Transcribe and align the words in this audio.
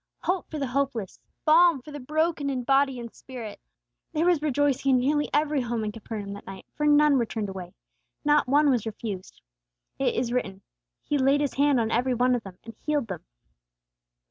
Hope 0.23 0.49
for 0.49 0.57
the 0.57 0.65
hopeless! 0.65 1.19
Balm 1.45 1.79
for 1.83 1.91
the 1.91 1.99
broken 1.99 2.49
in 2.49 2.63
body 2.63 2.99
and 2.99 3.13
spirit! 3.13 3.59
There 4.13 4.25
was 4.25 4.41
rejoicing 4.41 4.95
in 4.95 4.99
nearly 4.99 5.29
every 5.31 5.61
home 5.61 5.83
in 5.83 5.91
Capernaum 5.91 6.33
that 6.33 6.47
night, 6.47 6.65
for 6.73 6.87
none 6.87 7.19
were 7.19 7.25
turned 7.27 7.49
away. 7.49 7.75
Not 8.25 8.47
one 8.47 8.71
was 8.71 8.87
refused. 8.87 9.41
It 9.99 10.15
is 10.15 10.33
written, 10.33 10.63
"He 11.03 11.19
laid 11.19 11.39
His 11.41 11.53
hand 11.53 11.79
on 11.79 11.91
every 11.91 12.15
one 12.15 12.33
of 12.33 12.41
them, 12.41 12.57
and 12.63 12.73
healed 12.79 13.09
them." 13.09 13.23